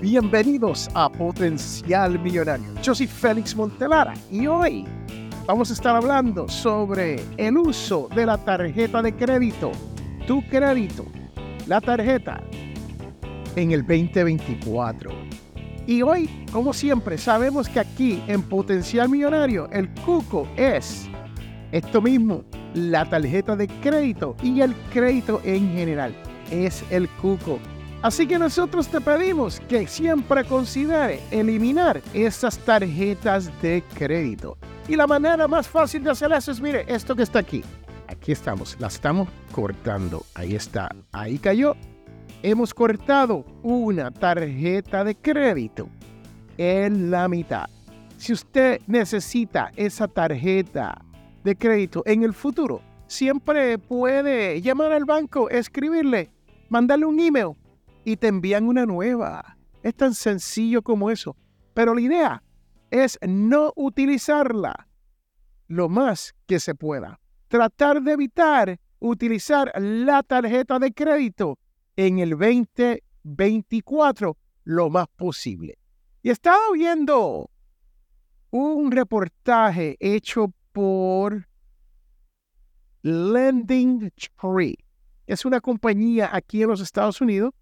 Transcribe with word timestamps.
Bienvenidos 0.00 0.88
a 0.94 1.12
Potencial 1.12 2.18
Millonario. 2.18 2.64
Yo 2.82 2.94
soy 2.94 3.06
Félix 3.06 3.54
Montelara 3.54 4.14
y 4.30 4.46
hoy 4.46 4.86
vamos 5.46 5.68
a 5.68 5.74
estar 5.74 5.94
hablando 5.94 6.48
sobre 6.48 7.22
el 7.36 7.58
uso 7.58 8.08
de 8.14 8.24
la 8.24 8.38
tarjeta 8.38 9.02
de 9.02 9.14
crédito, 9.14 9.72
tu 10.26 10.40
crédito, 10.48 11.04
la 11.66 11.82
tarjeta 11.82 12.42
en 13.56 13.72
el 13.72 13.82
2024. 13.82 15.10
Y 15.86 16.00
hoy, 16.00 16.46
como 16.50 16.72
siempre, 16.72 17.18
sabemos 17.18 17.68
que 17.68 17.80
aquí 17.80 18.22
en 18.26 18.40
Potencial 18.40 19.06
Millonario 19.06 19.68
el 19.70 19.92
cuco 20.06 20.48
es 20.56 21.10
esto 21.72 22.00
mismo, 22.00 22.42
la 22.72 23.04
tarjeta 23.04 23.54
de 23.54 23.68
crédito 23.68 24.34
y 24.42 24.62
el 24.62 24.74
crédito 24.94 25.42
en 25.44 25.74
general. 25.74 26.14
Es 26.50 26.82
el 26.90 27.06
cuco 27.20 27.58
Así 28.02 28.26
que 28.26 28.38
nosotros 28.38 28.88
te 28.88 28.98
pedimos 28.98 29.60
que 29.68 29.86
siempre 29.86 30.42
considere 30.44 31.20
eliminar 31.30 32.00
esas 32.14 32.58
tarjetas 32.58 33.50
de 33.60 33.84
crédito. 33.94 34.56
Y 34.88 34.96
la 34.96 35.06
manera 35.06 35.46
más 35.46 35.68
fácil 35.68 36.02
de 36.02 36.10
hacer 36.10 36.32
eso 36.32 36.50
es, 36.50 36.62
mire, 36.62 36.86
esto 36.88 37.14
que 37.14 37.24
está 37.24 37.40
aquí. 37.40 37.62
Aquí 38.08 38.32
estamos, 38.32 38.74
la 38.80 38.86
estamos 38.86 39.28
cortando. 39.52 40.24
Ahí 40.34 40.54
está, 40.54 40.88
ahí 41.12 41.38
cayó. 41.38 41.76
Hemos 42.42 42.72
cortado 42.72 43.44
una 43.62 44.10
tarjeta 44.10 45.04
de 45.04 45.14
crédito 45.14 45.90
en 46.56 47.10
la 47.10 47.28
mitad. 47.28 47.66
Si 48.16 48.32
usted 48.32 48.80
necesita 48.86 49.72
esa 49.76 50.08
tarjeta 50.08 51.04
de 51.44 51.54
crédito 51.54 52.02
en 52.06 52.22
el 52.22 52.32
futuro, 52.32 52.80
siempre 53.06 53.76
puede 53.76 54.62
llamar 54.62 54.90
al 54.92 55.04
banco, 55.04 55.50
escribirle, 55.50 56.30
mandarle 56.70 57.04
un 57.04 57.20
email 57.20 57.59
y 58.04 58.16
te 58.16 58.28
envían 58.28 58.66
una 58.66 58.86
nueva. 58.86 59.56
Es 59.82 59.94
tan 59.94 60.14
sencillo 60.14 60.82
como 60.82 61.10
eso. 61.10 61.36
Pero 61.74 61.94
la 61.94 62.00
idea 62.00 62.42
es 62.90 63.18
no 63.26 63.72
utilizarla 63.76 64.88
lo 65.68 65.88
más 65.88 66.34
que 66.46 66.60
se 66.60 66.74
pueda. 66.74 67.20
Tratar 67.48 68.02
de 68.02 68.12
evitar 68.12 68.78
utilizar 69.00 69.72
la 69.80 70.22
tarjeta 70.22 70.78
de 70.78 70.92
crédito 70.92 71.58
en 71.96 72.18
el 72.18 72.30
2024 72.30 74.36
lo 74.64 74.90
más 74.90 75.06
posible. 75.16 75.78
Y 76.22 76.28
he 76.28 76.32
estado 76.32 76.72
viendo 76.74 77.50
un 78.50 78.92
reportaje 78.92 79.96
hecho 79.98 80.52
por 80.72 81.48
Lending 83.02 84.12
Tree. 84.40 84.76
Es 85.26 85.44
una 85.44 85.60
compañía 85.60 86.30
aquí 86.32 86.62
en 86.62 86.68
los 86.68 86.80
Estados 86.80 87.20
Unidos 87.20 87.52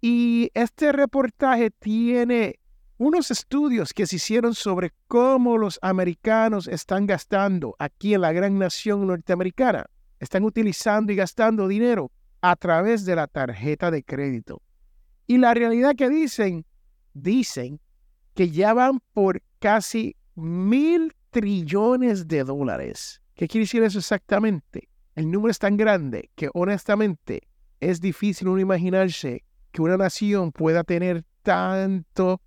y 0.00 0.50
este 0.54 0.92
reportaje 0.92 1.70
tiene 1.70 2.58
unos 2.98 3.30
estudios 3.30 3.92
que 3.92 4.06
se 4.06 4.16
hicieron 4.16 4.54
sobre 4.54 4.92
cómo 5.06 5.58
los 5.58 5.78
americanos 5.82 6.66
están 6.66 7.06
gastando 7.06 7.76
aquí 7.78 8.14
en 8.14 8.22
la 8.22 8.32
gran 8.32 8.58
nación 8.58 9.06
norteamericana. 9.06 9.86
Están 10.18 10.44
utilizando 10.44 11.12
y 11.12 11.16
gastando 11.16 11.68
dinero 11.68 12.10
a 12.40 12.56
través 12.56 13.04
de 13.04 13.16
la 13.16 13.26
tarjeta 13.26 13.90
de 13.90 14.02
crédito. 14.02 14.62
Y 15.26 15.38
la 15.38 15.52
realidad 15.52 15.94
que 15.94 16.08
dicen, 16.08 16.64
dicen 17.12 17.80
que 18.34 18.50
ya 18.50 18.72
van 18.72 19.00
por 19.12 19.42
casi 19.58 20.16
mil 20.34 21.12
trillones 21.30 22.28
de 22.28 22.44
dólares. 22.44 23.20
¿Qué 23.34 23.48
quiere 23.48 23.64
decir 23.64 23.82
eso 23.82 23.98
exactamente? 23.98 24.88
El 25.14 25.30
número 25.30 25.50
es 25.50 25.58
tan 25.58 25.76
grande 25.76 26.30
que 26.34 26.48
honestamente 26.54 27.42
es 27.80 28.00
difícil 28.00 28.48
uno 28.48 28.60
imaginarse 28.60 29.44
que 29.76 29.82
una 29.82 29.98
nación 29.98 30.52
pueda 30.52 30.84
tener 30.84 31.22
tanto 31.42 32.40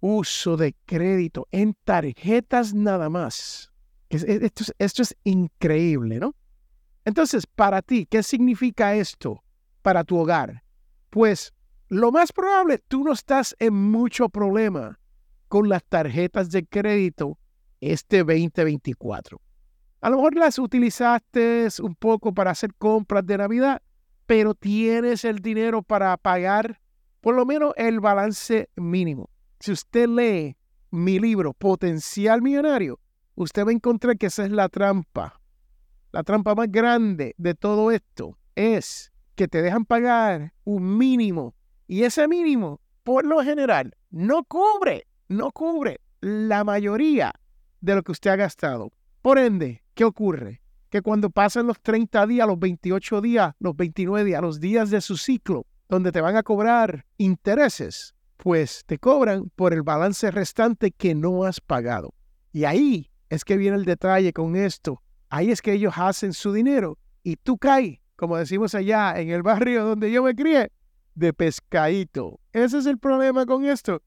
uso 0.00 0.58
de 0.58 0.74
crédito 0.84 1.48
en 1.52 1.74
tarjetas 1.84 2.74
nada 2.74 3.08
más. 3.08 3.72
Esto 4.10 4.64
es, 4.64 4.74
esto 4.78 5.02
es 5.02 5.16
increíble, 5.24 6.18
¿no? 6.18 6.34
Entonces, 7.06 7.46
para 7.46 7.80
ti, 7.80 8.04
¿qué 8.04 8.22
significa 8.22 8.94
esto 8.94 9.42
para 9.80 10.04
tu 10.04 10.18
hogar? 10.18 10.62
Pues 11.08 11.54
lo 11.88 12.12
más 12.12 12.30
probable, 12.30 12.76
tú 12.86 13.02
no 13.02 13.14
estás 13.14 13.56
en 13.58 13.72
mucho 13.72 14.28
problema 14.28 14.98
con 15.48 15.70
las 15.70 15.82
tarjetas 15.84 16.50
de 16.50 16.66
crédito 16.66 17.38
este 17.80 18.18
2024. 18.18 19.40
A 20.02 20.10
lo 20.10 20.16
mejor 20.16 20.34
las 20.34 20.58
utilizaste 20.58 21.68
un 21.82 21.94
poco 21.94 22.34
para 22.34 22.50
hacer 22.50 22.74
compras 22.74 23.24
de 23.24 23.38
Navidad, 23.38 23.80
pero 24.30 24.54
tienes 24.54 25.24
el 25.24 25.40
dinero 25.40 25.82
para 25.82 26.16
pagar 26.16 26.80
por 27.20 27.34
lo 27.34 27.44
menos 27.44 27.74
el 27.76 27.98
balance 27.98 28.70
mínimo. 28.76 29.28
Si 29.58 29.72
usted 29.72 30.06
lee 30.06 30.56
mi 30.92 31.18
libro 31.18 31.52
Potencial 31.52 32.40
Millonario, 32.40 33.00
usted 33.34 33.66
va 33.66 33.70
a 33.70 33.72
encontrar 33.72 34.16
que 34.16 34.26
esa 34.26 34.44
es 34.44 34.52
la 34.52 34.68
trampa. 34.68 35.40
La 36.12 36.22
trampa 36.22 36.54
más 36.54 36.70
grande 36.70 37.34
de 37.38 37.56
todo 37.56 37.90
esto 37.90 38.38
es 38.54 39.10
que 39.34 39.48
te 39.48 39.62
dejan 39.62 39.84
pagar 39.84 40.52
un 40.62 40.96
mínimo 40.96 41.56
y 41.88 42.04
ese 42.04 42.28
mínimo, 42.28 42.80
por 43.02 43.26
lo 43.26 43.42
general, 43.42 43.96
no 44.10 44.44
cubre, 44.44 45.08
no 45.26 45.50
cubre 45.50 45.98
la 46.20 46.62
mayoría 46.62 47.32
de 47.80 47.96
lo 47.96 48.04
que 48.04 48.12
usted 48.12 48.30
ha 48.30 48.36
gastado. 48.36 48.92
Por 49.22 49.40
ende, 49.40 49.82
¿qué 49.94 50.04
ocurre? 50.04 50.59
Que 50.90 51.02
cuando 51.02 51.30
pasen 51.30 51.66
los 51.66 51.80
30 51.80 52.26
días, 52.26 52.46
los 52.46 52.58
28 52.58 53.20
días, 53.20 53.54
los 53.60 53.76
29 53.76 54.24
días, 54.24 54.42
los 54.42 54.60
días 54.60 54.90
de 54.90 55.00
su 55.00 55.16
ciclo, 55.16 55.66
donde 55.88 56.12
te 56.12 56.20
van 56.20 56.36
a 56.36 56.42
cobrar 56.42 57.06
intereses, 57.16 58.14
pues 58.36 58.82
te 58.86 58.98
cobran 58.98 59.50
por 59.54 59.72
el 59.72 59.82
balance 59.82 60.30
restante 60.30 60.90
que 60.90 61.14
no 61.14 61.44
has 61.44 61.60
pagado. 61.60 62.12
Y 62.52 62.64
ahí 62.64 63.10
es 63.28 63.44
que 63.44 63.56
viene 63.56 63.76
el 63.76 63.84
detalle 63.84 64.32
con 64.32 64.56
esto. 64.56 65.02
Ahí 65.28 65.50
es 65.50 65.62
que 65.62 65.72
ellos 65.72 65.94
hacen 65.96 66.32
su 66.32 66.52
dinero 66.52 66.98
y 67.22 67.36
tú 67.36 67.56
caes, 67.56 67.98
como 68.16 68.36
decimos 68.36 68.74
allá 68.74 69.18
en 69.20 69.30
el 69.30 69.42
barrio 69.42 69.84
donde 69.84 70.10
yo 70.10 70.24
me 70.24 70.34
crié, 70.34 70.72
de 71.14 71.32
pescadito. 71.32 72.40
Ese 72.52 72.78
es 72.78 72.86
el 72.86 72.98
problema 72.98 73.46
con 73.46 73.64
esto. 73.64 74.02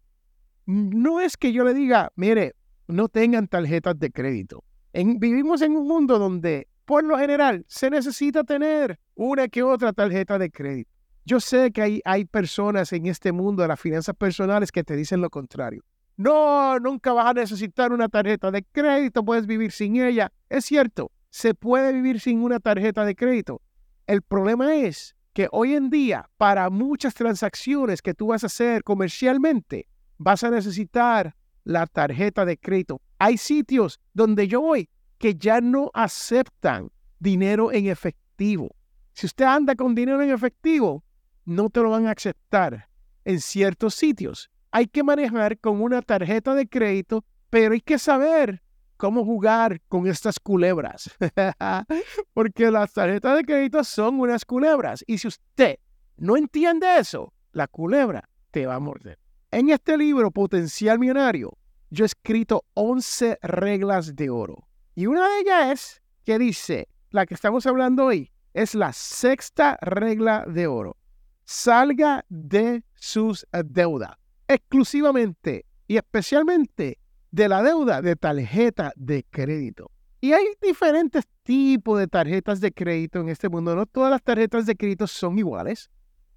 No 0.66 1.22
es 1.22 1.38
que 1.38 1.54
yo 1.54 1.64
le 1.64 1.74
diga, 1.74 2.12
mire, 2.16 2.56
no 2.88 3.08
tengan 3.08 3.48
tarjetas 3.48 3.98
de 4.00 4.12
crédito. 4.12 4.64
vivimos 4.94 5.62
en 5.62 5.78
un 5.78 5.88
mundo 5.88 6.20
donde 6.20 6.68
por 6.94 7.06
lo 7.06 7.18
general, 7.18 7.66
se 7.68 7.90
necesita 7.90 8.44
tener 8.44 9.00
una 9.16 9.48
que 9.48 9.64
otra 9.64 9.94
tarjeta 9.94 10.38
de 10.38 10.52
crédito. 10.52 10.92
Yo 11.26 11.40
sé 11.40 11.72
que 11.72 11.82
hay, 11.82 12.02
hay 12.06 12.24
personas 12.24 12.94
en 12.94 13.08
este 13.08 13.32
mundo 13.32 13.64
de 13.64 13.68
las 13.68 13.80
finanzas 13.80 14.16
personales 14.16 14.72
que 14.72 14.84
te 14.84 14.96
dicen 14.96 15.20
lo 15.20 15.32
contrario. 15.32 15.84
No, 16.18 16.78
nunca 16.78 17.12
vas 17.12 17.26
a 17.26 17.34
necesitar 17.34 17.92
una 17.92 18.10
tarjeta 18.10 18.52
de 18.52 18.62
crédito, 18.62 19.26
puedes 19.26 19.48
vivir 19.48 19.72
sin 19.72 19.96
ella. 19.96 20.32
Es 20.50 20.66
cierto, 20.66 21.10
se 21.32 21.56
puede 21.56 21.94
vivir 21.94 22.20
sin 22.20 22.44
una 22.44 22.60
tarjeta 22.60 23.06
de 23.06 23.16
crédito. 23.16 23.60
El 24.06 24.22
problema 24.22 24.76
es 24.76 25.16
que 25.34 25.48
hoy 25.52 25.74
en 25.74 25.90
día, 25.90 26.30
para 26.38 26.70
muchas 26.70 27.16
transacciones 27.16 28.04
que 28.04 28.14
tú 28.14 28.28
vas 28.28 28.44
a 28.44 28.46
hacer 28.46 28.84
comercialmente, 28.84 29.88
vas 30.20 30.44
a 30.44 30.52
necesitar 30.52 31.36
la 31.64 31.88
tarjeta 31.88 32.46
de 32.46 32.56
crédito. 32.56 33.02
Hay 33.18 33.40
sitios 33.40 34.00
donde 34.14 34.48
yo 34.48 34.62
voy 34.62 34.92
que 35.24 35.36
ya 35.36 35.62
no 35.62 35.90
aceptan 35.94 36.92
dinero 37.18 37.72
en 37.72 37.88
efectivo. 37.88 38.76
Si 39.14 39.26
usted 39.26 39.46
anda 39.46 39.74
con 39.74 39.96
dinero 39.96 40.22
en 40.22 40.32
efectivo, 40.32 41.02
no 41.46 41.70
te 41.70 41.80
lo 41.80 41.92
van 41.92 42.08
a 42.08 42.12
aceptar 42.12 42.90
en 43.24 43.40
ciertos 43.40 43.96
sitios. 43.96 44.52
Hay 44.72 44.86
que 44.86 45.02
manejar 45.02 45.58
con 45.60 45.82
una 45.82 46.02
tarjeta 46.02 46.54
de 46.56 46.68
crédito, 46.68 47.24
pero 47.50 47.72
hay 47.74 47.80
que 47.80 47.98
saber 48.00 48.62
cómo 48.98 49.24
jugar 49.24 49.80
con 49.88 50.08
estas 50.08 50.42
culebras. 50.42 51.10
Porque 52.34 52.70
las 52.70 52.92
tarjetas 52.92 53.38
de 53.38 53.46
crédito 53.46 53.82
son 53.86 54.20
unas 54.20 54.44
culebras. 54.44 55.06
Y 55.08 55.20
si 55.20 55.30
usted 55.30 55.78
no 56.18 56.36
entiende 56.36 56.98
eso, 56.98 57.32
la 57.54 57.68
culebra 57.68 58.28
te 58.52 58.66
va 58.66 58.76
a 58.76 58.80
morder. 58.82 59.18
En 59.52 59.70
este 59.70 59.98
libro, 59.98 60.32
Potencial 60.32 61.00
Millonario, 61.00 61.58
yo 61.92 62.04
he 62.04 62.08
escrito 62.08 62.66
11 62.74 63.40
reglas 63.42 64.18
de 64.18 64.30
oro 64.30 64.68
y 64.96 65.08
una 65.08 65.28
de 65.28 65.40
ellas 65.42 65.72
es 65.72 66.02
que 66.24 66.38
dice, 66.40 66.88
la 67.10 67.26
que 67.26 67.34
estamos 67.34 67.66
hablando 67.66 68.06
hoy, 68.06 68.32
es 68.54 68.76
la 68.76 68.94
sexta 68.94 69.78
regla 69.82 70.46
de 70.48 70.68
oro. 70.68 70.98
Salga 71.46 72.26
de 72.30 72.84
sus 72.96 73.46
deudas. 73.66 74.16
Exclusivamente 74.48 75.66
y 75.88 75.98
especialmente 75.98 77.00
de 77.32 77.50
la 77.50 77.64
deuda 77.64 78.02
de 78.02 78.16
tarjeta 78.16 78.94
de 78.96 79.26
crédito. 79.30 79.90
Y 80.22 80.34
hay 80.34 80.46
diferentes 80.62 81.26
tipos 81.44 82.00
de 82.00 82.08
tarjetas 82.08 82.62
de 82.62 82.72
crédito 82.72 83.20
en 83.20 83.30
este 83.30 83.50
mundo. 83.50 83.76
No 83.76 83.86
todas 83.86 84.12
las 84.12 84.24
tarjetas 84.24 84.66
de 84.66 84.76
crédito 84.76 85.08
son 85.08 85.38
iguales. 85.38 85.90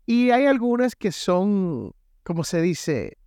Y 0.06 0.30
hay 0.30 0.46
algunas 0.46 0.94
que 0.96 1.12
son, 1.12 1.92
como 2.22 2.44
se 2.44 2.62
dice, 2.62 3.18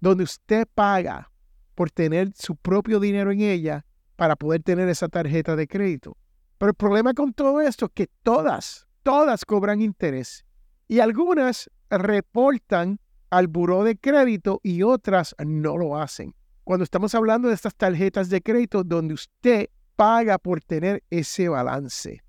donde 0.00 0.24
usted 0.24 0.66
paga 0.74 1.30
por 1.74 1.90
tener 1.90 2.32
su 2.34 2.56
propio 2.56 3.00
dinero 3.00 3.32
en 3.32 3.40
ella 3.40 3.85
para 4.16 4.36
poder 4.36 4.62
tener 4.62 4.88
esa 4.88 5.08
tarjeta 5.08 5.56
de 5.56 5.68
crédito. 5.68 6.16
Pero 6.58 6.70
el 6.70 6.74
problema 6.74 7.14
con 7.14 7.32
todo 7.32 7.60
esto 7.60 7.86
es 7.86 7.92
que 7.92 8.06
todas, 8.22 8.86
todas 9.02 9.44
cobran 9.44 9.82
interés 9.82 10.44
y 10.88 11.00
algunas 11.00 11.70
reportan 11.90 12.98
al 13.30 13.48
buró 13.48 13.84
de 13.84 13.96
crédito 13.96 14.60
y 14.62 14.82
otras 14.82 15.34
no 15.44 15.76
lo 15.76 15.96
hacen. 15.96 16.34
Cuando 16.64 16.84
estamos 16.84 17.14
hablando 17.14 17.48
de 17.48 17.54
estas 17.54 17.74
tarjetas 17.74 18.28
de 18.30 18.40
crédito 18.40 18.82
donde 18.82 19.14
usted 19.14 19.68
paga 19.94 20.38
por 20.38 20.60
tener 20.60 21.02
ese 21.10 21.48
balance. 21.48 22.22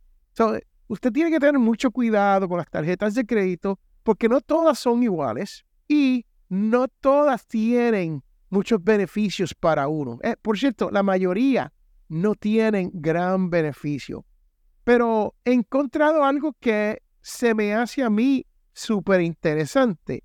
usted 0.88 1.12
tiene 1.12 1.32
que 1.32 1.40
tener 1.40 1.60
mucho 1.60 1.92
cuidado 1.92 2.48
con 2.48 2.58
las 2.58 2.70
tarjetas 2.70 3.16
de 3.16 3.26
crédito 3.26 3.80
porque 4.04 4.30
no 4.30 4.42
todas 4.42 4.80
son 4.80 5.04
iguales 5.04 5.66
y 5.88 6.26
no 6.50 6.88
todas 6.88 7.46
tienen 7.46 8.24
muchos 8.50 8.84
beneficios 8.84 9.54
para 9.54 9.88
uno. 9.88 10.20
Eh, 10.24 10.36
por 10.42 10.58
cierto, 10.58 10.90
la 10.92 11.04
mayoría 11.04 11.74
no 12.10 12.36
tienen 12.36 12.92
gran 12.94 13.50
beneficio. 13.50 14.26
Pero 14.84 15.36
he 15.44 15.54
encontrado 15.54 16.24
algo 16.24 16.54
que 16.60 17.02
se 17.22 17.54
me 17.54 17.74
hace 17.74 18.04
a 18.04 18.10
mí 18.10 18.46
súper 18.74 19.22
interesante. 19.22 20.24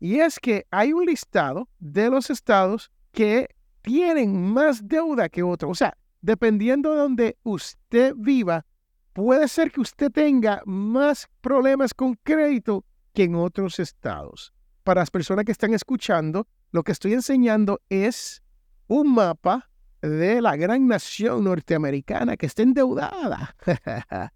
Y 0.00 0.20
es 0.20 0.38
que 0.38 0.66
hay 0.70 0.92
un 0.92 1.06
listado 1.06 1.68
de 1.78 2.10
los 2.10 2.28
estados 2.28 2.90
que 3.12 3.48
tienen 3.80 4.52
más 4.52 4.86
deuda 4.86 5.28
que 5.28 5.42
otros. 5.42 5.70
O 5.70 5.74
sea, 5.74 5.96
dependiendo 6.20 6.92
de 6.92 6.98
donde 6.98 7.38
usted 7.44 8.14
viva, 8.16 8.66
puede 9.12 9.48
ser 9.48 9.70
que 9.70 9.80
usted 9.80 10.10
tenga 10.10 10.62
más 10.66 11.28
problemas 11.40 11.94
con 11.94 12.14
crédito 12.22 12.84
que 13.14 13.24
en 13.24 13.36
otros 13.36 13.78
estados. 13.78 14.52
Para 14.82 15.00
las 15.00 15.10
personas 15.10 15.44
que 15.44 15.52
están 15.52 15.72
escuchando, 15.72 16.46
lo 16.72 16.82
que 16.82 16.92
estoy 16.92 17.14
enseñando 17.14 17.80
es 17.88 18.42
un 18.88 19.14
mapa 19.14 19.70
de 20.08 20.40
la 20.40 20.56
gran 20.56 20.86
nación 20.86 21.44
norteamericana 21.44 22.36
que 22.36 22.46
está 22.46 22.62
endeudada 22.62 23.56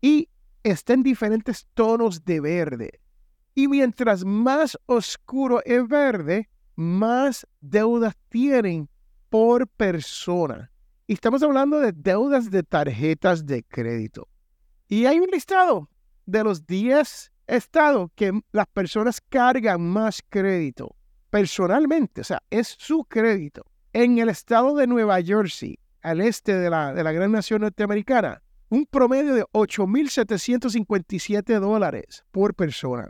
y 0.00 0.28
está 0.62 0.92
en 0.94 1.02
diferentes 1.02 1.66
tonos 1.74 2.24
de 2.24 2.40
verde. 2.40 3.00
Y 3.54 3.68
mientras 3.68 4.24
más 4.24 4.78
oscuro 4.86 5.62
es 5.64 5.86
verde, 5.88 6.48
más 6.74 7.46
deudas 7.60 8.14
tienen 8.28 8.88
por 9.30 9.66
persona. 9.66 10.70
Y 11.06 11.14
estamos 11.14 11.42
hablando 11.42 11.80
de 11.80 11.92
deudas 11.92 12.50
de 12.50 12.62
tarjetas 12.62 13.46
de 13.46 13.62
crédito. 13.62 14.28
Y 14.88 15.06
hay 15.06 15.18
un 15.18 15.28
listado 15.32 15.88
de 16.26 16.44
los 16.44 16.66
10 16.66 17.32
estados 17.46 18.10
que 18.14 18.38
las 18.52 18.66
personas 18.66 19.20
cargan 19.20 19.80
más 19.80 20.20
crédito 20.28 20.94
personalmente, 21.30 22.20
o 22.22 22.24
sea, 22.24 22.42
es 22.50 22.68
su 22.78 23.04
crédito. 23.04 23.64
En 23.98 24.18
el 24.18 24.28
estado 24.28 24.76
de 24.76 24.86
Nueva 24.86 25.22
Jersey, 25.22 25.78
al 26.02 26.20
este 26.20 26.54
de 26.54 26.68
la, 26.68 26.92
de 26.92 27.02
la 27.02 27.12
gran 27.12 27.32
nación 27.32 27.62
norteamericana, 27.62 28.42
un 28.68 28.84
promedio 28.84 29.32
de 29.32 29.44
8.757 29.54 31.58
dólares 31.58 32.22
por 32.30 32.54
persona. 32.54 33.08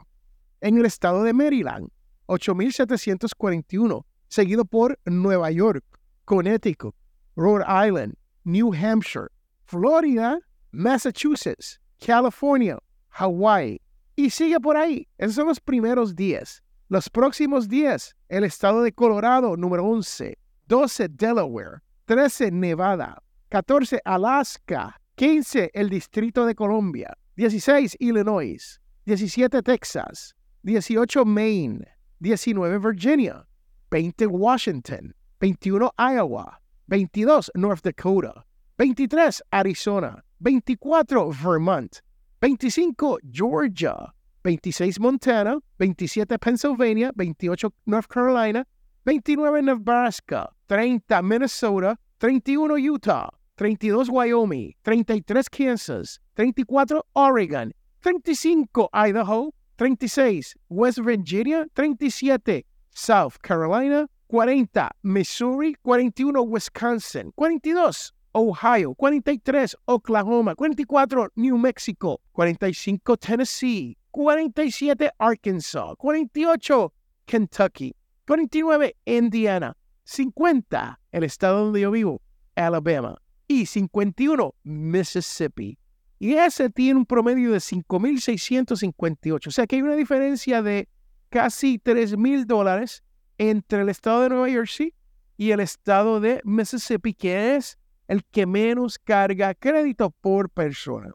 En 0.61 0.79
el 0.79 0.87
estado 0.87 1.25
de 1.25 1.33
Maryland, 1.33 1.89
8.741, 2.29 4.05
seguido 4.29 4.65
por 4.65 4.97
Nueva 5.07 5.51
York, 5.51 5.85
Connecticut, 6.25 6.95
Rhode 7.35 7.65
Island, 7.67 8.15
New 8.45 8.73
Hampshire, 8.73 9.27
Florida, 9.65 10.39
Massachusetts, 10.71 11.81
California, 11.99 12.79
Hawaii. 13.09 13.81
Y 14.15 14.31
sigue 14.31 14.61
por 14.61 14.77
ahí. 14.77 15.09
Esos 15.19 15.35
son 15.35 15.49
los 15.49 15.59
primeros 15.59 16.15
10. 16.15 16.63
Los 16.91 17.11
próximos 17.11 17.69
10, 17.69 18.15
el 18.29 18.45
estado 18.45 18.85
de 18.85 18.93
Colorado, 18.93 19.57
número 19.57 19.85
11, 19.85 20.39
12 20.69 21.17
Delaware, 21.17 21.83
13 22.09 22.51
Nevada, 22.51 23.19
14 23.51 24.01
Alaska, 24.05 24.95
15 25.17 25.71
el 25.75 25.89
Distrito 25.89 26.45
de 26.45 26.55
Colombia, 26.55 27.15
16 27.37 27.97
Illinois, 28.01 28.79
17 29.07 29.63
Texas, 29.63 30.35
18 30.65 31.25
Maine, 31.25 31.85
19 32.21 32.81
Virginia, 32.81 33.45
20 33.91 34.27
Washington, 34.27 35.15
21 35.41 35.91
Iowa, 35.99 36.59
22 36.89 37.51
North 37.55 37.83
Dakota, 37.83 38.43
23 38.79 39.41
Arizona, 39.53 40.23
24 40.43 41.33
Vermont, 41.33 42.03
25 42.41 43.19
Georgia, 43.31 44.13
26 44.43 44.99
Montana, 44.99 45.59
27 45.79 46.39
Pennsylvania, 46.39 47.13
28 47.17 47.73
North 47.87 48.09
Carolina, 48.09 48.67
29 49.05 49.65
Nebraska, 49.65 50.49
30 50.69 51.23
Minnesota, 51.23 51.97
31 52.21 52.79
Utah, 52.79 53.29
32 53.57 54.11
Wyoming, 54.11 54.75
33 54.85 55.43
Kansas, 55.51 56.19
34 56.37 57.03
Oregon, 57.15 57.73
35 58.03 58.89
Idaho, 58.93 59.53
36 59.79 60.55
West 60.69 60.99
Virginia, 60.99 61.67
37 61.75 62.63
South 62.95 63.41
Carolina, 63.43 64.09
40 64.29 64.91
Missouri, 65.03 65.75
41 65.83 66.49
Wisconsin, 66.49 67.33
42 67.37 68.13
Ohio, 68.35 68.95
43 68.95 69.75
Oklahoma, 69.89 70.55
44 70.57 71.31
New 71.37 71.57
Mexico, 71.57 72.19
45 72.35 73.17
Tennessee, 73.21 73.97
47 74.13 75.11
Arkansas, 75.21 75.95
48 75.97 76.91
Kentucky, 77.27 77.95
49 78.27 78.93
Indiana, 79.07 79.75
50 80.07 81.01
el 81.11 81.25
estado 81.25 81.65
donde 81.65 81.81
yo 81.81 81.91
vivo, 81.91 82.23
Alabama, 82.55 83.17
y 83.49 83.67
51 83.67 84.55
Mississippi. 84.63 85.79
Y 86.19 86.35
ese 86.35 86.71
tiene 86.71 87.01
un 87.01 87.07
promedio 87.07 87.53
de 87.53 87.59
5.658. 87.59 89.47
O 89.47 89.51
sea 89.51 89.67
que 89.67 89.77
hay 89.77 89.83
una 89.83 89.97
diferencia 89.97 90.63
de 90.63 90.89
casi 91.29 91.79
3.000 91.79 92.47
dólares 92.47 93.03
entre 93.37 93.83
el 93.83 93.89
estado 93.89 94.23
de 94.23 94.29
Nueva 94.31 94.49
Jersey 94.49 94.95
y 95.37 95.51
el 95.51 95.61
estado 95.61 96.21
de 96.21 96.41
Mississippi, 96.45 97.13
que 97.13 97.57
es 97.57 97.77
el 98.07 98.25
que 98.25 98.47
menos 98.47 98.99
carga 98.99 99.55
crédito 99.55 100.11
por 100.21 100.49
persona. 100.51 101.13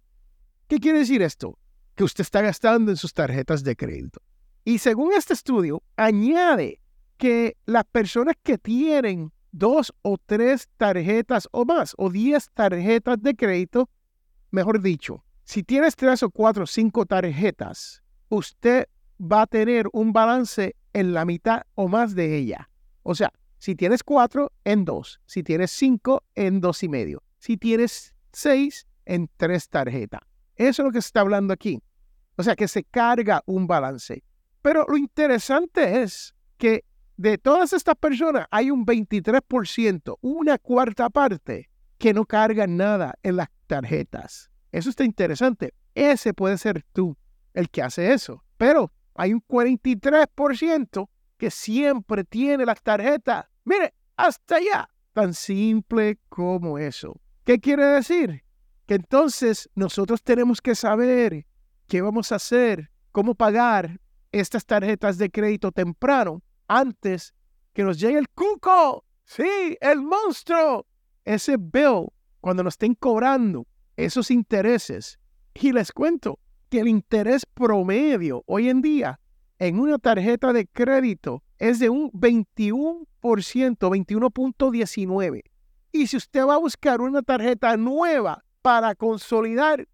¿Qué 0.68 0.80
quiere 0.80 1.00
decir 1.00 1.22
esto? 1.22 1.58
Que 1.96 2.04
usted 2.04 2.22
está 2.22 2.42
gastando 2.42 2.92
en 2.92 2.98
sus 2.98 3.14
tarjetas 3.14 3.64
de 3.64 3.76
crédito. 3.76 4.22
Y 4.66 4.78
según 4.78 5.14
este 5.14 5.34
estudio, 5.34 5.82
añade 5.96 6.81
que 7.22 7.56
las 7.68 7.84
personas 7.84 8.34
que 8.42 8.58
tienen 8.58 9.32
dos 9.52 9.94
o 10.02 10.18
tres 10.18 10.68
tarjetas 10.78 11.48
o 11.52 11.66
más, 11.66 11.94
o 12.00 12.10
diez 12.10 12.50
tarjetas 12.56 13.22
de 13.22 13.36
crédito, 13.36 13.92
mejor 14.50 14.82
dicho, 14.82 15.24
si 15.44 15.62
tienes 15.62 15.96
tres 15.96 16.24
o 16.24 16.32
cuatro 16.32 16.64
o 16.64 16.66
cinco 16.66 17.06
tarjetas, 17.06 18.02
usted 18.30 18.88
va 19.20 19.44
a 19.44 19.46
tener 19.46 19.88
un 19.94 20.12
balance 20.12 20.76
en 20.94 21.14
la 21.14 21.24
mitad 21.24 21.62
o 21.76 21.88
más 21.88 22.16
de 22.16 22.36
ella. 22.36 22.68
O 23.04 23.14
sea, 23.14 23.32
si 23.60 23.76
tienes 23.76 24.02
cuatro, 24.02 24.52
en 24.64 24.84
dos. 24.84 25.22
Si 25.28 25.44
tienes 25.44 25.70
cinco, 25.70 26.24
en 26.34 26.60
dos 26.60 26.82
y 26.82 26.90
medio. 26.90 27.22
Si 27.38 27.56
tienes 27.56 28.16
seis, 28.34 28.88
en 29.06 29.30
tres 29.38 29.70
tarjetas. 29.70 30.22
Eso 30.56 30.82
es 30.82 30.86
lo 30.88 30.92
que 30.92 31.04
se 31.04 31.08
está 31.10 31.20
hablando 31.20 31.54
aquí. 31.54 31.84
O 32.38 32.42
sea, 32.42 32.56
que 32.56 32.68
se 32.68 32.84
carga 32.84 33.44
un 33.46 33.68
balance. 33.68 34.24
Pero 34.64 34.88
lo 34.88 34.98
interesante 34.98 36.02
es 36.02 36.34
que 36.58 36.84
de 37.22 37.38
todas 37.38 37.72
estas 37.72 37.96
personas 37.96 38.48
hay 38.50 38.72
un 38.72 38.84
23%, 38.84 40.18
una 40.22 40.58
cuarta 40.58 41.10
parte, 41.10 41.70
que 42.00 42.14
no 42.14 42.26
cargan 42.26 42.78
nada 42.78 43.14
en 43.22 43.36
las 43.36 43.48
tarjetas. 43.68 44.50
Eso 44.72 44.90
está 44.90 45.04
interesante. 45.04 45.76
Ese 45.94 46.34
puede 46.34 46.58
ser 46.58 46.84
tú 46.94 47.16
el 47.54 47.70
que 47.70 47.84
hace 47.84 48.12
eso. 48.12 48.44
Pero 48.58 48.92
hay 49.14 49.34
un 49.34 49.42
43% 49.42 51.10
que 51.38 51.52
siempre 51.52 52.24
tiene 52.24 52.66
las 52.66 52.82
tarjetas. 52.82 53.46
Mire, 53.66 53.94
hasta 54.16 54.56
allá. 54.56 54.90
Tan 55.14 55.36
simple 55.36 56.18
como 56.30 56.80
eso. 56.80 57.22
¿Qué 57.44 57.60
quiere 57.60 57.86
decir? 57.86 58.44
Que 58.88 58.96
entonces 58.96 59.70
nosotros 59.76 60.24
tenemos 60.24 60.60
que 60.60 60.74
saber 60.74 61.46
qué 61.88 62.02
vamos 62.02 62.32
a 62.32 62.38
hacer, 62.38 62.90
cómo 63.12 63.36
pagar 63.36 64.00
estas 64.32 64.66
tarjetas 64.66 65.18
de 65.20 65.30
crédito 65.30 65.72
temprano 65.72 66.42
antes 66.72 67.36
que 67.74 67.84
nos 67.84 68.00
llegue 68.00 68.18
el 68.18 68.30
cuco. 68.30 69.04
Sí, 69.26 69.78
el 69.82 70.02
monstruo. 70.02 70.88
Ese 71.26 71.58
bill, 71.58 72.08
cuando 72.40 72.64
nos 72.64 72.74
estén 72.74 72.96
cobrando 72.96 73.68
esos 73.98 74.32
intereses. 74.32 75.20
Y 75.54 75.74
les 75.74 75.92
cuento 75.92 76.40
que 76.70 76.80
el 76.80 76.88
interés 76.88 77.46
promedio 77.46 78.44
hoy 78.46 78.70
en 78.70 78.82
día 78.82 79.20
en 79.60 79.80
una 79.80 80.00
tarjeta 80.00 80.54
de 80.54 80.66
crédito 80.66 81.44
es 81.60 81.80
de 81.80 81.90
un 81.90 82.10
21%, 82.12 83.06
21.19. 83.22 85.44
Y 85.92 86.08
si 86.08 86.18
usted 86.18 86.46
va 86.46 86.56
a 86.56 86.58
buscar 86.58 87.02
una 87.02 87.22
tarjeta 87.22 87.78
nueva 87.78 88.44
para 88.62 88.96
consolidar, 88.96 89.88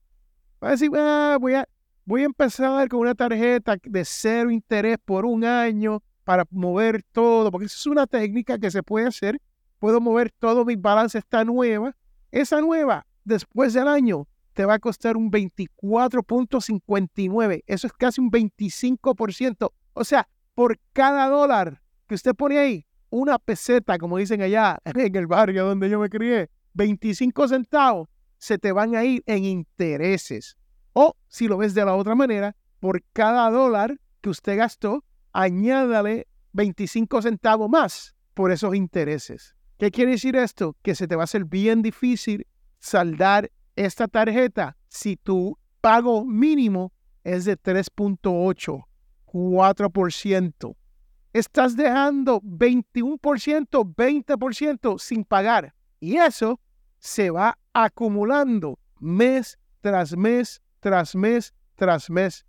va 0.64 0.70
a 0.70 0.72
decir, 0.72 0.90
ah, 0.96 1.38
voy, 1.42 1.56
a, 1.56 1.68
voy 2.06 2.22
a 2.22 2.26
empezar 2.26 2.88
con 2.88 3.02
una 3.02 3.16
tarjeta 3.16 3.76
de 3.84 4.06
cero 4.06 4.52
interés 4.52 4.98
por 5.04 5.26
un 5.26 5.44
año 5.44 6.02
para 6.28 6.46
mover 6.52 7.02
todo, 7.14 7.50
porque 7.52 7.68
esa 7.68 7.78
es 7.78 7.86
una 7.86 8.06
técnica 8.06 8.60
que 8.60 8.70
se 8.70 8.84
puede 8.84 9.08
hacer. 9.08 9.40
Puedo 9.80 10.02
mover 10.02 10.30
todo 10.30 10.66
mi 10.66 10.76
balance, 10.76 11.18
esta 11.18 11.46
nueva. 11.46 11.96
Esa 12.32 12.60
nueva, 12.60 13.08
después 13.24 13.74
del 13.74 13.88
año, 13.88 14.28
te 14.52 14.66
va 14.66 14.74
a 14.74 14.80
costar 14.80 15.16
un 15.16 15.32
24.59. 15.32 17.64
Eso 17.66 17.88
es 17.88 17.94
casi 17.94 18.20
un 18.20 18.30
25%. 18.30 19.72
O 19.94 20.04
sea, 20.04 20.28
por 20.54 20.78
cada 20.92 21.30
dólar 21.30 21.82
que 22.08 22.16
usted 22.16 22.36
pone 22.36 22.60
ahí, 22.60 22.86
una 23.10 23.40
peseta, 23.40 23.98
como 23.98 24.18
dicen 24.18 24.42
allá 24.42 24.80
en 24.84 25.16
el 25.16 25.28
barrio 25.28 25.66
donde 25.66 25.90
yo 25.90 25.98
me 25.98 26.10
crié, 26.10 26.50
25 26.74 27.48
centavos, 27.48 28.10
se 28.38 28.58
te 28.58 28.74
van 28.74 28.98
a 28.98 29.06
ir 29.06 29.24
en 29.28 29.46
intereses. 29.46 30.58
O 30.92 31.16
si 31.30 31.48
lo 31.48 31.56
ves 31.56 31.74
de 31.74 31.86
la 31.86 31.96
otra 31.96 32.16
manera, 32.16 32.54
por 32.82 33.02
cada 33.14 33.50
dólar 33.50 33.98
que 34.20 34.30
usted 34.30 34.58
gastó, 34.58 35.06
añádale 35.38 36.28
25 36.54 37.22
centavos 37.22 37.70
más 37.70 38.16
por 38.34 38.52
esos 38.52 38.74
intereses. 38.74 39.56
¿Qué 39.78 39.92
quiere 39.92 40.12
decir 40.12 40.36
esto? 40.36 40.76
Que 40.82 40.96
se 40.96 41.08
te 41.08 41.16
va 41.16 41.24
a 41.24 41.26
hacer 41.26 41.46
bien 41.46 41.84
difícil 41.84 42.48
saldar 42.80 43.52
esta 43.76 44.08
tarjeta 44.08 44.76
si 44.88 45.16
tu 45.16 45.56
pago 45.80 46.26
mínimo 46.26 46.92
es 47.24 47.46
de 47.46 47.56
3.8, 47.56 48.84
4%. 49.28 50.76
Estás 51.34 51.78
dejando 51.78 52.42
21%, 52.42 53.96
20% 53.96 54.98
sin 54.98 55.24
pagar. 55.24 55.76
Y 56.00 56.18
eso 56.18 56.60
se 56.98 57.30
va 57.30 57.60
acumulando 57.74 58.80
mes 59.00 59.60
tras 59.82 60.18
mes, 60.18 60.64
tras 60.80 61.16
mes, 61.16 61.54
tras 61.76 62.10
mes. 62.10 62.47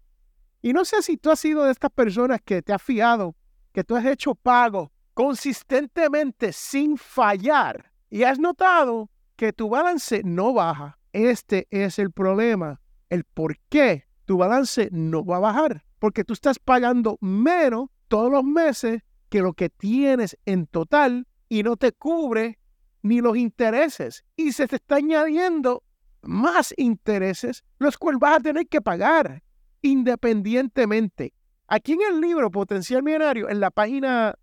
Y 0.61 0.73
no 0.73 0.85
sé 0.85 1.03
si 1.03 1.17
tú 1.17 1.31
has 1.31 1.41
sido 1.41 1.65
de 1.65 1.73
estas 1.73 1.91
personas 1.91 2.41
que 2.45 2.63
te 2.63 2.73
has 2.73 2.83
fiado, 2.83 3.37
que 3.73 3.85
tú 3.85 3.95
has 3.97 4.05
hecho 4.05 4.35
pago 4.35 4.93
consistentemente 5.15 6.53
sin 6.53 6.97
fallar 6.97 7.93
y 8.11 8.25
has 8.25 8.39
notado 8.39 9.11
que 9.37 9.53
tu 9.53 9.69
balance 9.69 10.23
no 10.25 10.53
baja. 10.53 10.99
Este 11.13 11.67
es 11.71 11.99
el 11.99 12.11
problema, 12.11 12.81
el 13.09 13.25
por 13.25 13.57
qué 13.69 14.05
tu 14.25 14.37
balance 14.37 14.89
no 14.93 15.25
va 15.25 15.37
a 15.37 15.41
bajar, 15.41 15.85
porque 15.99 16.25
tú 16.25 16.35
estás 16.35 16.59
pagando 16.59 17.19
menos 17.21 17.89
todos 18.09 18.31
los 18.31 18.45
meses 18.45 19.03
que 19.29 19.41
lo 19.41 19.53
que 19.53 19.71
tienes 19.71 20.37
en 20.45 20.67
total 20.67 21.27
y 21.49 21.63
no 21.63 21.77
te 21.77 21.93
cubre 21.93 22.59
ni 23.03 23.21
los 23.21 23.37
intereses 23.37 24.25
y 24.37 24.53
se 24.53 24.67
te 24.67 24.77
está 24.77 24.97
añadiendo 24.97 25.85
más 26.23 26.75
intereses, 26.77 27.65
los 27.79 27.97
cuales 27.97 28.21
vas 28.21 28.39
a 28.39 28.41
tener 28.41 28.67
que 28.67 28.81
pagar 28.81 29.43
independientemente. 29.83 31.35
Aquí 31.67 31.93
en 31.93 32.01
el 32.11 32.21
libro 32.21 32.51
Potencial 32.51 33.03
Millonario, 33.03 33.49
en 33.49 33.61
la 33.61 33.71
página 33.71 34.35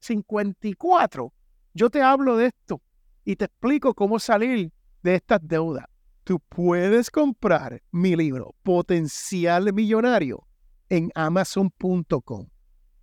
54, 0.00 1.32
yo 1.74 1.90
te 1.90 2.02
hablo 2.02 2.36
de 2.36 2.46
esto 2.46 2.82
y 3.24 3.36
te 3.36 3.46
explico 3.46 3.94
cómo 3.94 4.18
salir 4.18 4.72
de 5.02 5.14
estas 5.14 5.40
deudas. 5.42 5.86
Tú 6.24 6.40
puedes 6.48 7.10
comprar 7.10 7.82
mi 7.90 8.14
libro 8.14 8.54
Potencial 8.62 9.72
Millonario 9.72 10.46
en 10.88 11.10
amazon.com. 11.14 12.48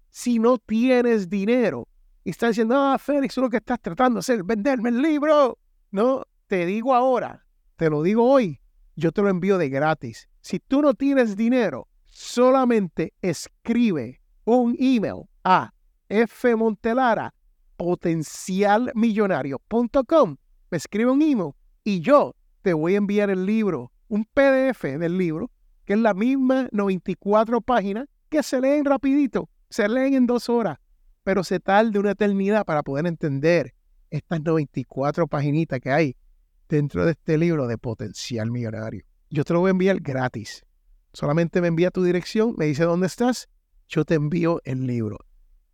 Si 0.09 0.39
no 0.39 0.57
tienes 0.57 1.29
dinero 1.29 1.87
y 2.23 2.31
estás 2.31 2.51
diciendo, 2.51 2.75
ah, 2.77 2.97
Félix, 2.97 3.37
lo 3.37 3.49
que 3.49 3.57
estás 3.57 3.79
tratando 3.81 4.15
de 4.15 4.19
hacer, 4.19 4.43
venderme 4.43 4.89
el 4.89 5.01
libro. 5.01 5.57
No, 5.91 6.23
te 6.47 6.65
digo 6.65 6.93
ahora, 6.93 7.45
te 7.75 7.89
lo 7.89 8.03
digo 8.03 8.29
hoy, 8.29 8.59
yo 8.95 9.11
te 9.11 9.21
lo 9.21 9.29
envío 9.29 9.57
de 9.57 9.69
gratis. 9.69 10.28
Si 10.41 10.59
tú 10.59 10.81
no 10.81 10.93
tienes 10.93 11.35
dinero, 11.35 11.89
solamente 12.05 13.13
escribe 13.21 14.21
un 14.45 14.77
email 14.79 15.23
a 15.43 15.73
fmontelara 16.09 17.33
potencialmillonario.com. 17.77 20.37
Me 20.71 20.77
escribe 20.77 21.11
un 21.11 21.21
email 21.21 21.51
y 21.83 21.99
yo 22.01 22.35
te 22.61 22.73
voy 22.73 22.95
a 22.95 22.97
enviar 22.97 23.29
el 23.29 23.45
libro, 23.45 23.91
un 24.07 24.25
PDF 24.25 24.83
del 24.83 25.17
libro, 25.17 25.51
que 25.85 25.93
es 25.93 25.99
la 25.99 26.13
misma 26.13 26.67
94 26.71 27.61
páginas 27.61 28.07
que 28.29 28.43
se 28.43 28.61
leen 28.61 28.85
rapidito, 28.85 29.49
se 29.69 29.87
leen 29.87 30.13
en 30.13 30.27
dos 30.27 30.49
horas, 30.49 30.77
pero 31.23 31.43
se 31.43 31.59
tarda 31.59 31.99
una 31.99 32.11
eternidad 32.11 32.65
para 32.65 32.83
poder 32.83 33.07
entender 33.07 33.73
estas 34.09 34.41
94 34.41 35.27
paginitas 35.27 35.79
que 35.79 35.91
hay 35.91 36.15
dentro 36.67 37.05
de 37.05 37.11
este 37.11 37.37
libro 37.37 37.67
de 37.67 37.77
potencial 37.77 38.51
millonario. 38.51 39.08
Yo 39.31 39.43
te 39.43 39.53
lo 39.53 39.59
voy 39.59 39.69
a 39.69 39.71
enviar 39.71 39.99
gratis. 39.99 40.65
Solamente 41.13 41.61
me 41.61 41.67
envía 41.67 41.91
tu 41.91 42.03
dirección, 42.03 42.55
me 42.57 42.65
dice 42.65 42.83
dónde 42.83 43.05
estás, 43.05 43.47
yo 43.87 44.03
te 44.03 44.15
envío 44.15 44.59
el 44.63 44.87
libro. 44.87 45.19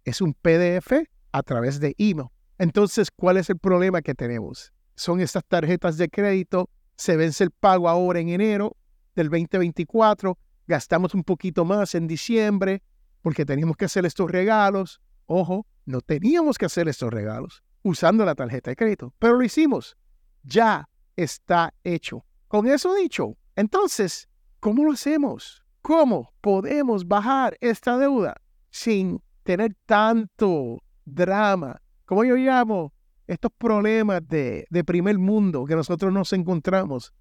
Es 0.04 0.20
un 0.20 0.34
PDF 0.34 0.92
a 1.32 1.44
través 1.44 1.80
de 1.80 1.96
email. 1.98 2.28
Entonces, 2.58 3.10
¿cuál 3.12 3.38
es 3.38 3.50
el 3.50 3.58
problema 3.58 4.02
que 4.02 4.14
tenemos? 4.14 4.74
Son 4.96 5.22
estas 5.22 5.46
tarjetas 5.46 5.98
de 5.98 6.10
crédito, 6.10 6.70
se 6.98 7.16
vence 7.16 7.46
el 7.46 7.52
pago 7.52 7.88
ahora 7.88 8.20
en 8.20 8.30
enero 8.30 8.76
del 9.16 9.30
2024, 9.30 10.38
gastamos 10.68 11.14
un 11.14 11.24
poquito 11.24 11.64
más 11.64 11.96
en 11.96 12.08
diciembre 12.08 12.84
porque 13.22 13.46
teníamos 13.46 13.78
que 13.78 13.86
hacer 13.86 14.06
estos 14.06 14.30
regalos. 14.30 15.00
Ojo, 15.28 15.66
no 15.86 16.02
teníamos 16.02 16.58
que 16.58 16.66
hacer 16.66 16.90
estos 16.90 17.12
regalos 17.12 17.64
usando 17.84 18.26
la 18.26 18.36
tarjeta 18.36 18.72
de 18.72 18.76
crédito, 18.76 19.14
pero 19.18 19.36
lo 19.36 19.44
hicimos. 19.44 19.96
Ya 20.44 20.90
está 21.16 21.74
hecho. 21.84 22.26
Con 22.48 22.68
eso 22.68 22.94
dicho, 22.96 23.38
entonces, 23.56 24.28
¿cómo 24.60 24.84
lo 24.84 24.92
hacemos? 24.92 25.64
¿Cómo 25.82 26.34
podemos 26.42 27.08
bajar 27.08 27.58
esta 27.62 27.98
deuda 27.98 28.36
sin 28.70 29.22
tener 29.44 29.76
tanto 29.86 30.84
drama, 31.06 31.82
como 32.06 32.26
yo 32.26 32.36
llamo, 32.36 32.92
estos 33.28 33.52
problemas 33.58 34.28
de, 34.28 34.66
de 34.70 34.84
primer 34.84 35.18
mundo 35.18 35.66
que 35.66 35.76
nosotros 35.76 36.12
nos 36.12 36.34
encontramos, 36.34 37.14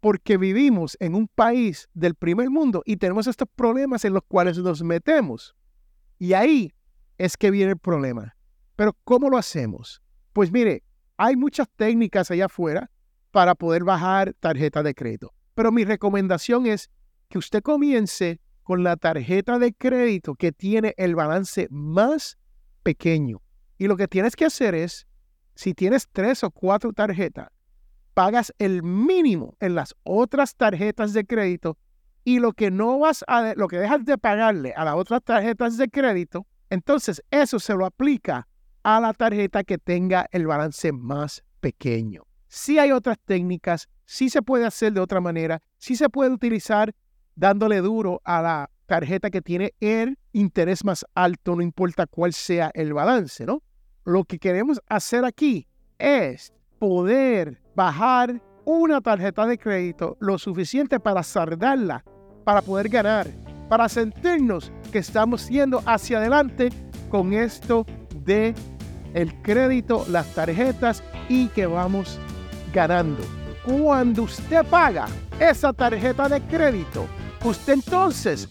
porque 0.00 0.36
vivimos 0.36 0.96
en 1.00 1.14
un 1.14 1.28
país 1.28 1.88
del 1.94 2.14
primer 2.14 2.50
mundo 2.50 2.82
y 2.84 2.96
tenemos 2.96 3.26
estos 3.26 3.48
problemas 3.54 4.04
en 4.04 4.14
los 4.14 4.22
cuales 4.26 4.58
nos 4.58 4.82
metemos. 4.82 5.54
Y 6.18 6.32
ahí 6.32 6.72
es 7.18 7.36
que 7.36 7.50
viene 7.50 7.72
el 7.72 7.78
problema. 7.78 8.36
Pero 8.76 8.96
¿cómo 9.04 9.30
lo 9.30 9.38
hacemos? 9.38 10.02
Pues 10.32 10.50
mire, 10.50 10.82
hay 11.16 11.36
muchas 11.36 11.68
técnicas 11.76 12.30
allá 12.30 12.46
afuera 12.46 12.90
para 13.30 13.54
poder 13.54 13.84
bajar 13.84 14.34
tarjeta 14.40 14.82
de 14.82 14.94
crédito. 14.94 15.32
Pero 15.62 15.70
mi 15.70 15.84
recomendación 15.84 16.66
es 16.66 16.90
que 17.28 17.38
usted 17.38 17.62
comience 17.62 18.40
con 18.64 18.82
la 18.82 18.96
tarjeta 18.96 19.60
de 19.60 19.72
crédito 19.72 20.34
que 20.34 20.50
tiene 20.50 20.92
el 20.96 21.14
balance 21.14 21.68
más 21.70 22.36
pequeño. 22.82 23.40
Y 23.78 23.86
lo 23.86 23.96
que 23.96 24.08
tienes 24.08 24.34
que 24.34 24.44
hacer 24.44 24.74
es, 24.74 25.06
si 25.54 25.72
tienes 25.72 26.08
tres 26.10 26.42
o 26.42 26.50
cuatro 26.50 26.92
tarjetas, 26.92 27.46
pagas 28.12 28.52
el 28.58 28.82
mínimo 28.82 29.56
en 29.60 29.76
las 29.76 29.94
otras 30.02 30.56
tarjetas 30.56 31.12
de 31.12 31.24
crédito 31.24 31.78
y 32.24 32.40
lo 32.40 32.54
que 32.54 32.72
no 32.72 32.98
vas 32.98 33.24
a, 33.28 33.54
lo 33.54 33.68
que 33.68 33.78
dejas 33.78 34.04
de 34.04 34.18
pagarle 34.18 34.74
a 34.74 34.84
las 34.84 34.96
otras 34.96 35.22
tarjetas 35.22 35.76
de 35.76 35.88
crédito, 35.88 36.44
entonces 36.70 37.22
eso 37.30 37.60
se 37.60 37.74
lo 37.74 37.86
aplica 37.86 38.48
a 38.82 38.98
la 38.98 39.12
tarjeta 39.12 39.62
que 39.62 39.78
tenga 39.78 40.26
el 40.32 40.48
balance 40.48 40.90
más 40.90 41.44
pequeño. 41.60 42.24
Si 42.48 42.80
hay 42.80 42.90
otras 42.90 43.20
técnicas, 43.24 43.88
si 44.12 44.28
se 44.28 44.42
puede 44.42 44.66
hacer 44.66 44.92
de 44.92 45.00
otra 45.00 45.22
manera, 45.22 45.62
si 45.78 45.96
se 45.96 46.10
puede 46.10 46.32
utilizar 46.32 46.94
dándole 47.34 47.78
duro 47.78 48.20
a 48.24 48.42
la 48.42 48.70
tarjeta 48.84 49.30
que 49.30 49.40
tiene 49.40 49.72
el 49.80 50.18
interés 50.32 50.84
más 50.84 51.06
alto, 51.14 51.56
no 51.56 51.62
importa 51.62 52.06
cuál 52.06 52.34
sea 52.34 52.70
el 52.74 52.92
balance, 52.92 53.46
¿no? 53.46 53.62
Lo 54.04 54.24
que 54.24 54.38
queremos 54.38 54.82
hacer 54.86 55.24
aquí 55.24 55.66
es 55.98 56.52
poder 56.78 57.62
bajar 57.74 58.42
una 58.66 59.00
tarjeta 59.00 59.46
de 59.46 59.56
crédito 59.56 60.18
lo 60.20 60.36
suficiente 60.36 61.00
para 61.00 61.22
saldarla, 61.22 62.04
para 62.44 62.60
poder 62.60 62.90
ganar, 62.90 63.28
para 63.70 63.88
sentirnos 63.88 64.70
que 64.92 64.98
estamos 64.98 65.48
yendo 65.48 65.82
hacia 65.86 66.18
adelante 66.18 66.68
con 67.08 67.32
esto 67.32 67.86
de 68.26 68.54
el 69.14 69.40
crédito, 69.40 70.04
las 70.10 70.34
tarjetas 70.34 71.02
y 71.30 71.48
que 71.48 71.64
vamos 71.64 72.18
ganando. 72.74 73.41
Cuando 73.64 74.24
usted 74.24 74.64
paga 74.64 75.06
esa 75.38 75.72
tarjeta 75.72 76.28
de 76.28 76.40
crédito, 76.42 77.06
usted 77.44 77.74
entonces 77.74 78.48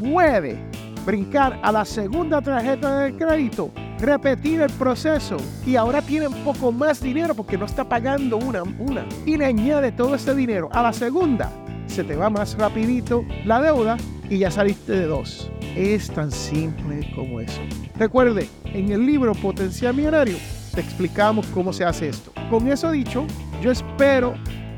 puede 0.00 0.56
brincar 1.04 1.58
a 1.64 1.72
la 1.72 1.84
segunda 1.84 2.40
tarjeta 2.40 3.00
de 3.00 3.16
crédito, 3.16 3.72
repetir 3.98 4.60
el 4.60 4.70
proceso 4.70 5.36
y 5.66 5.74
ahora 5.74 6.00
tiene 6.00 6.28
un 6.28 6.44
poco 6.44 6.70
más 6.70 7.02
dinero 7.02 7.34
porque 7.34 7.58
no 7.58 7.66
está 7.66 7.88
pagando 7.88 8.36
una, 8.36 8.62
una 8.62 9.04
y 9.26 9.36
le 9.36 9.46
añade 9.46 9.90
todo 9.90 10.14
este 10.14 10.32
dinero 10.32 10.68
a 10.70 10.82
la 10.82 10.92
segunda, 10.92 11.50
se 11.88 12.04
te 12.04 12.14
va 12.14 12.30
más 12.30 12.56
rapidito 12.56 13.24
la 13.44 13.60
deuda 13.60 13.96
y 14.30 14.38
ya 14.38 14.50
saliste 14.52 14.92
de 14.92 15.06
dos. 15.06 15.50
Es 15.74 16.08
tan 16.08 16.30
simple 16.30 17.10
como 17.16 17.40
eso. 17.40 17.60
Recuerde, 17.96 18.48
en 18.64 18.92
el 18.92 19.04
libro 19.04 19.34
Potencial 19.34 19.94
Millonario 19.94 20.36
te 20.72 20.80
explicamos 20.80 21.46
cómo 21.48 21.72
se 21.72 21.84
hace 21.84 22.10
esto. 22.10 22.32
Con 22.48 22.68
eso 22.68 22.90
dicho, 22.92 23.26
yo 23.62 23.70
espero 23.70 24.34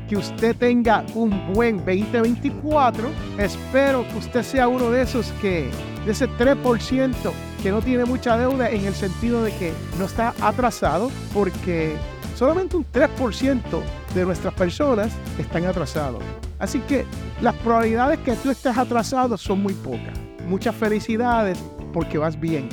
que 0.07 0.15
usted 0.15 0.55
tenga 0.55 1.03
un 1.15 1.53
buen 1.53 1.77
2024. 1.77 3.09
Espero 3.39 4.07
que 4.07 4.17
usted 4.19 4.43
sea 4.43 4.67
uno 4.67 4.91
de 4.91 5.01
esos 5.01 5.31
que, 5.41 5.69
de 6.05 6.11
ese 6.11 6.29
3% 6.29 7.15
que 7.63 7.71
no 7.71 7.81
tiene 7.81 8.05
mucha 8.05 8.37
deuda 8.37 8.69
en 8.69 8.85
el 8.85 8.93
sentido 8.93 9.43
de 9.43 9.51
que 9.53 9.73
no 9.97 10.05
está 10.05 10.35
atrasado, 10.39 11.09
porque 11.33 11.95
solamente 12.35 12.77
un 12.77 12.85
3% 12.85 13.61
de 14.13 14.25
nuestras 14.25 14.53
personas 14.53 15.11
están 15.39 15.65
atrasados. 15.65 16.23
Así 16.59 16.79
que 16.81 17.05
las 17.41 17.55
probabilidades 17.55 18.19
que 18.19 18.33
tú 18.33 18.51
estés 18.51 18.77
atrasado 18.77 19.35
son 19.37 19.63
muy 19.63 19.73
pocas. 19.73 20.17
Muchas 20.47 20.75
felicidades 20.75 21.57
porque 21.91 22.19
vas 22.19 22.39
bien. 22.39 22.69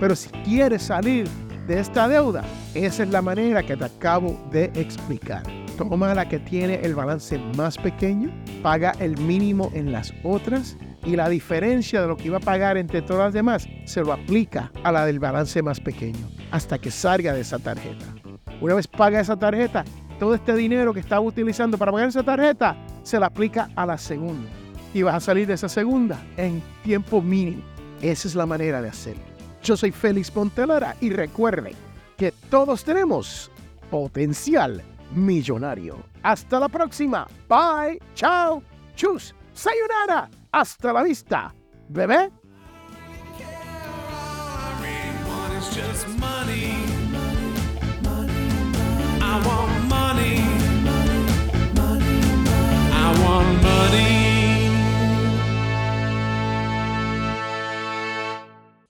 Pero 0.00 0.16
si 0.16 0.28
quieres 0.44 0.82
salir 0.82 1.28
de 1.66 1.80
esta 1.80 2.08
deuda, 2.08 2.44
esa 2.74 3.02
es 3.02 3.08
la 3.08 3.22
manera 3.22 3.62
que 3.62 3.76
te 3.76 3.84
acabo 3.84 4.38
de 4.50 4.64
explicar. 4.74 5.42
Toma 5.78 6.14
la 6.14 6.28
que 6.28 6.38
tiene 6.38 6.74
el 6.82 6.94
balance 6.94 7.38
más 7.56 7.78
pequeño, 7.78 8.30
paga 8.62 8.92
el 9.00 9.18
mínimo 9.18 9.70
en 9.74 9.90
las 9.90 10.12
otras 10.22 10.76
y 11.04 11.16
la 11.16 11.28
diferencia 11.28 12.00
de 12.00 12.06
lo 12.06 12.16
que 12.16 12.26
iba 12.26 12.36
a 12.36 12.40
pagar 12.40 12.76
entre 12.76 13.02
todas 13.02 13.24
las 13.24 13.34
demás 13.34 13.66
se 13.84 14.02
lo 14.02 14.12
aplica 14.12 14.70
a 14.84 14.92
la 14.92 15.04
del 15.04 15.18
balance 15.18 15.62
más 15.62 15.80
pequeño 15.80 16.28
hasta 16.50 16.78
que 16.78 16.90
salga 16.90 17.32
de 17.32 17.40
esa 17.40 17.58
tarjeta. 17.58 18.04
Una 18.60 18.74
vez 18.74 18.86
paga 18.86 19.20
esa 19.20 19.36
tarjeta, 19.36 19.84
todo 20.18 20.34
este 20.34 20.54
dinero 20.54 20.94
que 20.94 21.00
estaba 21.00 21.20
utilizando 21.20 21.76
para 21.76 21.90
pagar 21.90 22.08
esa 22.08 22.22
tarjeta 22.22 22.76
se 23.02 23.18
le 23.18 23.26
aplica 23.26 23.70
a 23.74 23.84
la 23.84 23.98
segunda 23.98 24.48
y 24.92 25.02
vas 25.02 25.16
a 25.16 25.20
salir 25.20 25.46
de 25.46 25.54
esa 25.54 25.68
segunda 25.68 26.22
en 26.36 26.62
tiempo 26.84 27.20
mínimo. 27.20 27.62
Esa 28.00 28.28
es 28.28 28.34
la 28.34 28.46
manera 28.46 28.80
de 28.80 28.88
hacerlo. 28.88 29.33
Yo 29.64 29.78
soy 29.78 29.92
Félix 29.92 30.30
Pontelara 30.30 30.94
y 31.00 31.08
recuerden 31.08 31.72
que 32.18 32.32
todos 32.50 32.84
tenemos 32.84 33.50
potencial 33.90 34.82
millonario. 35.14 35.96
Hasta 36.22 36.60
la 36.60 36.68
próxima. 36.68 37.26
Bye. 37.48 37.98
Chao. 38.14 38.62
Chus. 38.94 39.34
Sayonara. 39.54 40.28
Hasta 40.52 40.92
la 40.92 41.02
vista. 41.02 41.54
Bebé. 41.88 42.30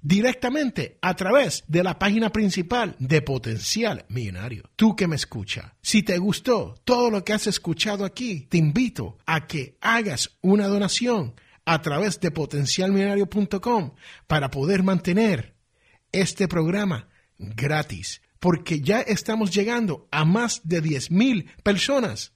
directamente 0.00 0.98
a 1.02 1.14
través 1.14 1.64
de 1.68 1.82
la 1.82 1.98
página 1.98 2.30
principal 2.30 2.96
de 2.98 3.22
Potencial 3.22 4.04
Millonario. 4.08 4.70
Tú 4.76 4.94
que 4.94 5.08
me 5.08 5.16
escucha, 5.16 5.74
si 5.82 6.02
te 6.02 6.18
gustó 6.18 6.74
todo 6.84 7.10
lo 7.10 7.24
que 7.24 7.32
has 7.32 7.46
escuchado 7.46 8.04
aquí, 8.04 8.46
te 8.48 8.58
invito 8.58 9.18
a 9.26 9.46
que 9.46 9.76
hagas 9.80 10.38
una 10.42 10.68
donación 10.68 11.34
a 11.64 11.82
través 11.82 12.20
de 12.20 12.30
potencialmillonario.com 12.30 13.94
para 14.26 14.50
poder 14.50 14.82
mantener 14.82 15.56
este 16.12 16.46
programa 16.48 17.08
gratis, 17.38 18.22
porque 18.38 18.80
ya 18.80 19.00
estamos 19.00 19.50
llegando 19.50 20.08
a 20.10 20.24
más 20.24 20.60
de 20.64 20.80
10 20.80 21.10
mil 21.10 21.50
personas 21.62 22.35